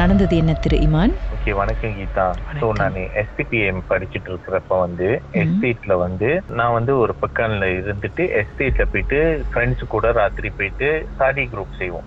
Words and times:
நடந்தது 0.00 0.34
என்ன 0.36 0.52
திரு 0.56 0.76
இமான்? 0.86 1.14
ஓகே 1.30 1.50
வணக்கம் 1.52 1.94
கீதா. 1.96 2.26
ஸோ 2.60 2.66
நான் 2.80 2.96
எஸ்பிபிஎம் 3.22 3.80
படிச்சுட்டு 3.88 4.28
இருக்கிறப்ப 4.30 4.78
வந்து 4.78 5.08
எஸ்டேட்ல 5.42 5.94
வந்து 5.98 6.28
நான் 6.50 6.72
வந்து 6.72 6.92
ஒரு 6.96 7.14
பக்கம்ல 7.22 7.66
இருந்துட்டு 7.78 8.24
எஸ்டேட்ல 8.40 8.84
போயிட்டு 8.92 9.18
ஃப்ரெண்ட்ஸ் 9.50 9.84
கூட 9.86 10.12
ராத்திரி 10.12 10.50
போயிட்டு 10.50 10.88
ஸ்டடி 11.10 11.44
குரூப் 11.52 11.78
செய்வோம். 11.78 12.06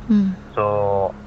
ஸோ 0.56 0.64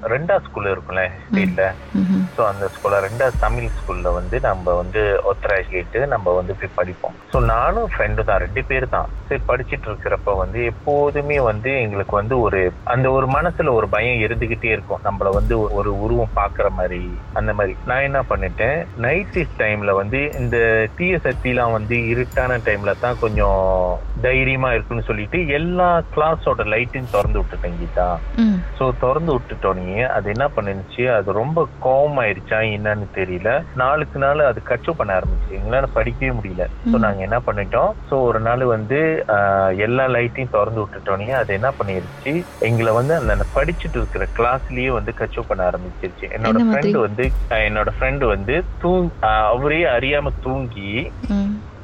ரெண்டா 0.03 0.41
ஸ்கூல் 0.45 0.67
இருக்கும்ல 0.67 1.11
எஸ்டேட்ல 1.11 1.63
ம்ஹும். 1.95 2.25
ஸோ 2.37 2.47
அந்த 2.47 2.71
ஸ்கூல்ல 2.75 3.01
ரெண்டா 3.01 3.31
தமிழ் 3.41 3.69
ஸ்கூல்ல 3.77 4.13
வந்து 4.13 4.41
நம்ம 4.41 4.73
வந்து 4.73 5.21
ஒத்தராஜ் 5.25 5.71
கேட்டு 5.71 6.07
நம்ம 6.07 6.31
வந்து 6.31 6.55
போய் 6.55 6.75
படிப்போம். 6.75 7.15
ஸோ 7.33 7.45
நானும் 7.45 7.89
ஃப்ரெண்டு 7.89 8.25
தான் 8.25 8.39
ரெண்டு 8.39 8.65
பேர் 8.65 8.89
தான். 8.89 9.09
சரி 9.29 9.43
படிச்சுட்டு 9.49 9.87
இருக்கிறப்ப 9.87 10.37
வந்து 10.37 10.65
எப்போதுமே 10.65 11.41
வந்து 11.41 11.81
எங்களுக்கு 11.81 12.17
வந்து 12.17 12.41
ஒரு 12.41 12.73
அந்த 12.85 13.11
ஒரு 13.11 13.27
மனசுல 13.27 13.73
ஒரு 13.73 13.89
பயம் 13.89 14.31
இருந்துகிட்டே 14.31 14.65
இருக்கும். 14.65 15.01
நம்மள 15.05 15.33
வந்து 15.33 15.63
ஒரு- 15.63 15.95
உருவம் 15.97 16.37
பாக்குற 16.37 16.69
மாதிரி 16.71 17.19
அந்த 17.33 17.53
மாதிரி. 17.53 17.77
நான் 17.87 18.01
என்ன 18.01 18.23
பண்ணிட்டேன் 18.23 18.87
நைட் 18.97 19.25
டைம்ல 19.59 19.95
வந்து 19.95 20.33
இந்த 20.39 20.57
தீய 20.97 21.17
சக்திலாம் 21.17 21.73
வந்து 21.73 21.97
இருட்டான 21.97 22.59
டைம்ல 22.65 22.95
தான் 23.01 23.19
கொஞ்சம் 23.21 23.99
தைரியமா 24.21 24.73
இருக்குன்னு 24.73 25.03
சொல்லிட்டு 25.03 25.49
எல்லா 25.49 26.03
கிளாஸோட 26.15 26.65
லைட்டையும் 26.67 27.11
திறந்து 27.11 27.39
விட்டுட்டேன் 27.39 27.77
கீதா. 27.77 28.17
ம், 28.37 28.59
திறந்து 29.17 29.35
விட்டுட்டோனே 29.37 30.01
அது 30.15 30.27
என்ன 30.33 30.47
பண்ணுச்சு 30.57 31.05
அது 31.17 31.29
ரொம்ப 31.39 31.59
கோவம் 31.85 32.19
ஆயிருச்சா 32.23 32.59
என்னன்னு 32.77 33.07
தெரியல. 33.19 33.51
நாளுக்கு 33.81 34.19
நாள் 34.25 34.41
அது 34.49 34.61
கச்சு 34.71 34.93
பண்ண 34.99 35.11
ஆரம்பிச்சு. 35.19 35.53
எங்களால 35.59 35.87
படிக்கவே 35.95 36.31
முடியல. 36.39 36.65
சோ 36.91 36.99
நாங்க 37.05 37.21
என்ன 37.27 37.39
பண்ணிட்டோம்? 37.47 37.93
சோ 38.09 38.15
ஒரு 38.29 38.41
நாள் 38.47 38.65
வந்து 38.75 38.99
எல்லா 39.87 40.05
லைட்டையும் 40.17 40.53
திறந்து 40.57 40.83
விட்டுட்டோனே 40.83 41.29
அது 41.41 41.53
என்ன 41.59 41.71
பண்ணிருச்சு 41.79 42.35
எங்களை 42.69 42.93
வந்து 42.99 43.15
அந்த 43.21 43.47
படிச்சுட்டு 43.57 43.99
இருக்கிற 44.01 44.27
கிளாஸ்லயே 44.39 44.91
வந்து 44.99 45.15
கச்சு 45.21 45.47
பண்ண 45.49 45.63
ஆரம்பிச்சிருச்சு. 45.71 46.27
என்னோட? 46.37 46.61
ஃப்ரெண்டு 46.69 47.01
வந்து 47.07 47.27
என்னோட 47.69 47.93
ஃப்ரெண்டு 47.97 48.27
வந்து 48.35 48.57
தூங் 48.85 49.11
அவரே 49.53 49.83
அறியாம 49.97 50.35
தூங்கி. 50.47 50.93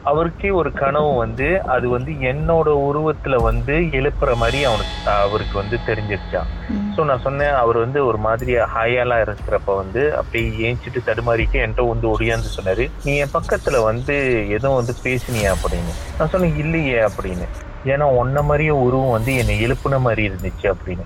அவருக்கே 0.05 0.51
ஒரு 0.51 0.73
கனவு 0.73 1.17
வந்து 1.17 1.63
அது 1.63 1.89
வந்து 1.89 2.13
என்னோட 2.13 2.69
உருவத்துல 2.69 3.37
வந்து 3.37 3.75
எழுப்புற 3.75 4.35
மாதிரி 4.35 4.65
அவனுக்கு 4.65 5.11
அவருக்கு 5.11 5.59
வந்து 5.59 5.79
தெரிஞ்சிருச்சான். 5.87 6.49
சோ 6.97 7.05
நான் 7.05 7.21
சொன்னேன் 7.21 7.49
அவர் 7.49 7.77
வந்து 7.77 8.07
ஒரு 8.07 8.19
மாதிரி 8.19 8.55
ஹாயாலா 8.55 9.27
இருக்கிறப்ப 9.27 9.77
வந்து 9.77 10.17
அப்படியே 10.17 10.73
ஏஞ்சிட்டு 10.73 10.99
தடுமாறிட்டு 11.07 11.53
என்கிட்ட 11.53 11.89
வந்து 11.89 12.19
ஒடியாந்து 12.19 12.51
சொன்னாரு. 12.57 12.91
நீ 13.05 13.17
என் 13.17 13.35
பக்கத்துல 13.35 13.85
வந்து 13.85 14.49
எதுவும் 14.49 14.77
வந்து 14.77 14.95
பேசினியா? 15.03 15.53
அப்படின்னு. 15.53 15.95
நான் 16.19 16.29
சொன்னேன் 16.29 16.57
இல்லையே 16.57 16.99
அப்படின்னு. 16.99 17.49
ஏன்னா 17.87 18.07
ஒன்ன 18.21 18.43
மாதிரியே 18.43 18.71
உருவம் 18.71 19.17
வந்து 19.17 19.33
என்னை 19.37 19.57
எழுப்புன 19.65 20.01
மாதிரி 20.01 20.23
இருந்துச்சு 20.29 20.67
அப்படின்னு. 20.73 21.05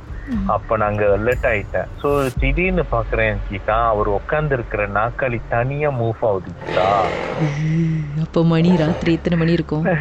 அப்ப 0.54 0.76
நாங்க 0.76 1.02
அலர்ட் 1.16 1.46
ஆயிட்டேன். 1.50 1.88
சோ 2.00 2.08
திடீர்னு 2.40 2.84
பாக்குறேன் 2.92 3.36
கீதா 3.48 3.76
அவர் 3.92 4.08
உட்கார்ந்து 4.08 4.54
இருக்கிற 4.54 4.86
நாக்காளி 4.98 5.40
தனியா 5.48 5.90
மூவ் 6.00 6.22
ஆகுது 6.30 6.52
கீதா. 6.60 6.88
அப்போ 8.24 8.42
மணி 8.44 8.76
ராத்திரி 8.76 9.12
எத்தனை 9.12 9.38
மணி 9.38 9.58
இருக்கும்? 9.58 9.86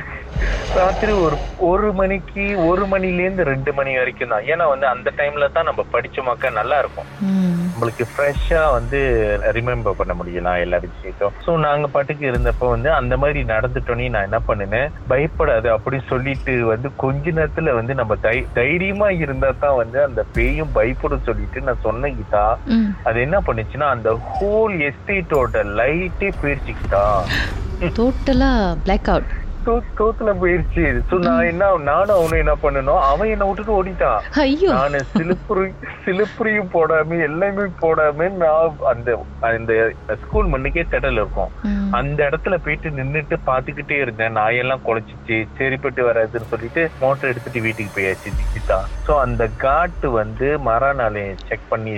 ராத்திரி 0.78 1.12
ஒரு 1.26 1.36
ஒரு 1.60 1.94
மணிக்கு 1.94 2.46
ஒரு 2.70 2.86
மணில 2.86 3.24
இருந்து 3.26 3.44
ரெண்டு 3.44 3.74
மணி 3.74 3.92
வரைக்கும் 3.98 4.32
தான். 4.34 4.48
ஏன்னா 4.54 4.66
வந்து 4.72 4.88
அந்த 4.88 5.12
டைம்ல 5.18 5.52
தான் 5.52 5.68
நம்ம 5.70 5.86
படிச்சோமாக்கா 5.94 6.50
நல்லா 6.60 6.80
இருக்கும். 6.80 7.08
நம்மளுக்கு 7.76 8.06
ஃப்ரெஷ்ஷா 8.12 8.60
வந்து 8.72 9.00
ரிமெம்பர் 9.58 9.98
பண்ண 10.00 10.14
முடியலாம் 10.20 10.62
எல்லா 10.66 10.78
விஷயத்தையும். 10.84 11.34
ஸோ 11.46 11.52
நாங்க 11.66 11.88
பாட்டுக்கு 11.88 12.24
இருந்தப்போ 12.32 12.66
வந்து 12.74 12.90
அந்த 13.00 13.14
மாதிரி 13.18 13.40
நடந்துட்டோன்னே 13.54 14.08
நான் 14.14 14.28
என்ன 14.30 14.40
பண்ணினேன் 14.50 14.94
பயப்படாது 15.12 15.68
அப்படி 15.74 15.98
சொல்லிட்டு 16.12 16.54
வந்து 16.66 16.90
கொஞ்ச 17.04 17.34
நேரத்துல 17.40 17.74
வந்து 17.80 17.94
நம்ம 17.94 18.16
தை 18.26 18.36
தைரியமா 18.60 19.10
இருந்தா 19.24 19.50
தான் 19.64 19.80
வந்து 19.82 20.00
அந்த 20.04 20.24
பேயும் 20.38 20.74
பயப்படும் 20.78 21.28
சொல்லிட்டு 21.30 21.62
நான் 21.62 21.84
சொன்ன 21.88 22.12
கீதா. 22.18 22.46
அது 23.04 23.18
என்ன 23.22 23.40
பண்ணுச்சுன்னா 23.48 23.90
அந்த 23.96 24.10
ஹோல் 24.32 24.78
எஸ்டேட்டோட 24.90 25.64
லைட்டே 25.80 26.32
போயிருச்சுக்கிட்டா 26.42 27.06
டோட்டலா 28.00 28.52
பிளாக் 28.86 29.10
அவுட் 29.14 29.32
தோத்துல 30.00 30.32
போயிருச்சு. 30.42 30.86
ஸோ 31.10 31.16
நான் 31.26 31.48
என்ன 31.52 31.70
நானும் 31.90 32.16
அவனும் 32.18 32.42
என்ன 32.44 32.54
பண்ணணும் 32.64 33.02
அவன் 33.12 33.32
என்னை 33.34 33.48
விட்டுட்டு 33.48 33.76
ஓடிட்டான். 33.78 34.20
ஐயோ. 34.44 34.70
நானு 34.78 35.00
சிலுப்புரி 35.14 35.68
சிலுப்புரியும் 36.06 36.72
போடாம 36.76 37.20
எல்லாமே 37.30 37.66
போடாம 37.84 38.30
நான் 38.42 38.78
அந்த 38.94 39.18
அந்த 39.58 39.74
ஸ்கூல் 40.24 40.52
மண்ணுக்கே 40.54 40.86
திடல் 40.94 41.20
இருக்கும். 41.22 41.54
அந்த 42.00 42.20
இடத்துல 42.30 42.56
போயிட்டு 42.66 42.90
நின்னுட்டு 43.00 43.38
பாத்துக்கிட்டே 43.50 43.98
இருந்தேன். 44.02 44.38
நாயெல்லாம் 44.42 44.86
குலைச்சிச்சு 44.88 45.40
சரிப்பட்டு 45.60 46.04
வராதுன்னு 46.10 46.52
சொல்லிட்டு 46.54 46.84
மோட்டர் 47.04 47.32
எடுத்துட்டு 47.32 47.66
வீட்டுக்கு 47.68 47.96
போயாச்சு 47.98 48.38
ஜிகிதா 48.40 48.80
சோ 49.06 49.14
அந்த 49.24 49.44
காட்டு 49.64 50.08
வந்து 50.12 50.48
மறுநாள் 50.68 51.18
செக் 51.48 51.68
பண்ணி 51.72 51.92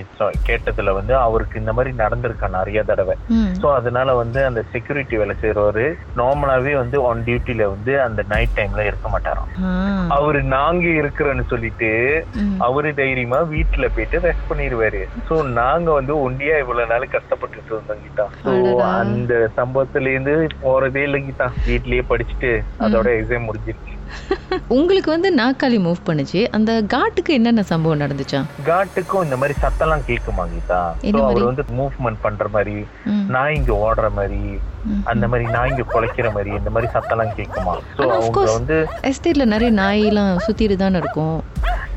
கேட்டதுல 0.48 0.94
வந்து 0.98 1.14
அவருக்கு 1.18 1.62
இந்த 1.62 1.72
மாதிரி 1.74 1.92
நடந்திருக்கா 2.02 2.48
நிறைய 2.56 2.80
தடவை. 2.90 3.16
சோ 3.60 3.68
அதனால 3.78 4.16
வந்து 4.20 4.40
அந்த 4.50 4.62
செக்யூரிட்டி 4.74 5.16
வேலை 5.22 5.36
செய்யறவரு 5.42 5.86
நார்மலாவே 6.22 6.74
வந்து 6.82 6.98
ஆன் 7.10 7.24
டியூட்டில 7.28 7.66
வந்து 7.74 7.94
அந்த 8.06 8.24
நைட் 8.34 8.56
டைம்ல 8.58 8.88
இருக்க 8.90 9.08
மாட்டாராம். 9.14 9.52
அவரு 10.18 10.42
நாங்க 10.56 10.86
இருக்கிறோன்னு 11.02 11.46
சொல்லிட்டு. 11.54 11.92
அவரு 12.68 12.90
தைரியமா 13.00 13.40
வீட்டுல 13.54 13.88
போயிட்டு 13.96 14.24
ரெஸ்ட் 14.28 14.50
பண்ணிடுவாரு 14.52 15.02
சோ 15.30 15.38
நாங்க 15.62 15.90
வந்து 16.00 16.16
ஒண்டியா 16.26 16.58
இவ்வளவு 16.64 16.92
நாள் 16.94 17.14
கஷ்டப்பட்டுட்டு 17.16 17.74
இருந்தோம் 17.74 18.04
கீதா 18.06 18.28
சோ 18.44 18.50
அடடா. 18.54 18.90
அந்த 19.02 19.34
சம்பவத்துல 19.60 20.12
இருந்து 20.14 20.36
போறதே 20.66 21.04
இல்லை 21.08 21.22
கீதா 21.28 21.48
வீட்லயே 21.70 22.06
படிச்சுட்டு 22.12 22.52
அதோட 22.86 23.08
எக்ஸாம் 23.20 23.48
முடிஞ்சிருச்சு 23.50 23.96
உங்களுக்கு 24.68 25.10
வந்து 25.12 25.30
நாக்காளி 25.36 25.78
மூவ் 25.82 26.00
பண்ணுச்சு 26.06 26.42
அந்த 26.52 26.82
காட்டுக்கு 26.88 27.34
என்னென்ன 27.34 27.64
சம்பவம் 27.64 28.02
நடந்துச்சா 28.02 28.42
காட்டுக்கும் 28.66 29.24
இந்த 29.24 29.38
மாதிரி 29.38 29.56
சத்தம்லாம் 29.62 30.06
கேக்குமா 30.08 30.46
கீதா 30.48 30.80
அவர்? 31.24 31.44
வந்து 31.44 31.66
மூவ்மெண்ட் 31.78 32.22
பண்ற 32.22 32.48
மாதிரி 32.48 32.76
ம். 33.08 33.26
நாய்ங்க 33.30 33.72
ஓடுற 33.82 34.10
மாதிரி. 34.12 34.42
அந்த 35.06 35.28
மாதிரி 35.28 35.46
நாய்ங்க 35.52 35.84
குலைக்கிற 35.90 36.28
மாதிரி 36.32 36.52
இந்த 36.56 36.70
மாதிரி 36.70 36.92
சத்தம்லாம் 36.94 37.34
கேக்குமா 37.36 37.74
சோ 37.98 38.04
அவங்க. 38.12 38.44
வந்து 38.52 38.78
எஸ்டேட்ல 39.04 39.46
நிறைய 39.46 39.72
நாயெல்லாம் 39.74 40.34
சுத்திட்டு 40.46 40.76
தானே 40.76 40.98
இருக்கும் 40.98 41.38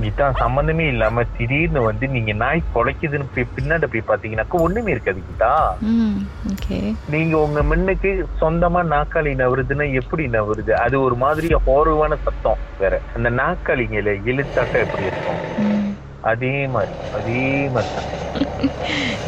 கீதா 0.00 0.26
சம்பந்தமே 0.42 0.84
இல்லாம 0.88 1.22
திடீர்னு 1.36 1.80
வந்து 1.82 2.04
நீங்க 2.08 2.32
நாய் 2.42 2.62
குலைக்குதுன்னு 2.74 3.26
பின்னாடி 3.56 3.86
போய் 3.92 4.08
பாத்தீங்கன்னாக்கா 4.10 4.58
ஒண்ணுமே 4.66 4.92
இருக்காது 4.92 5.20
கீதா. 5.20 5.52
நீங்க 7.06 7.34
உங்க 7.38 7.60
முன்னுக்கு 7.62 8.10
சொந்தமா 8.40 8.80
நாக்காளி 8.94 9.32
நவருதுன்னா 9.42 9.86
எப்படி 10.00 10.24
நவருது 10.36 10.72
அது 10.84 10.96
ஒரு 11.00 11.16
மாதிரி 11.16 11.48
ஹோர்வான 11.66 12.18
சத்தம் 12.26 12.60
வேற. 12.76 12.94
அந்த 13.16 13.28
நாக்காளிங்கள 13.40 14.14
இழுத்தாக்க 14.30 14.84
எப்படி 14.86 15.04
இருக்கும். 15.04 15.40
அதே 16.30 16.54
மாதிரி 16.68 16.94
அதே 17.18 17.42
மாதிரி. 17.74 18.00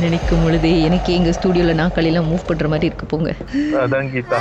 நினைக்கும் 0.02 0.42
பொழுதே 0.42 0.72
எனக்கு 0.82 1.10
எங்க 1.12 1.30
ஸ்டூடியோல 1.36 1.74
நாக்காளிலாம் 1.80 2.28
மூவ் 2.30 2.48
பண்ற 2.50 2.66
மாதிரி 2.68 2.88
இருக்கு 2.90 3.06
போங்க. 3.06 3.30
அதான் 3.82 4.10
கீதா. 4.14 4.40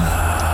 Nirvana. 0.00 0.49